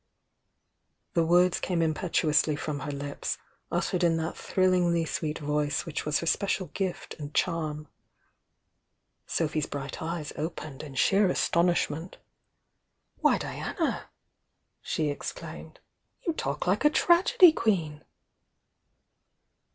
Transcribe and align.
The 1.13 1.23
words 1.23 1.59
came 1.59 1.83
impetuously 1.83 2.55
from 2.55 2.79
her 2.79 2.91
lips, 2.91 3.37
ut 3.71 3.83
tered 3.83 4.03
in 4.03 4.17
that 4.17 4.35
thrillingly 4.35 5.05
sweet 5.05 5.37
voice 5.37 5.85
which 5.85 6.07
was 6.07 6.21
her 6.21 6.25
special 6.25 6.69
gift 6.73 7.13
and 7.19 7.35
charm. 7.35 7.87
Sophy's 9.27 9.67
briylit 9.67 10.01
eyes 10.01 10.33
opened 10.37 10.81
in 10.81 10.95
sheer 10.95 11.29
astonishment. 11.29 12.17
"Why, 13.17 13.37
Diana!" 13.37 14.09
she 14.81 15.09
exclaimed. 15.11 15.79
"You 16.25 16.33
talk 16.33 16.65
like 16.65 16.83
a 16.83 16.89
tragedy 16.89 17.51
queen!" 17.51 18.03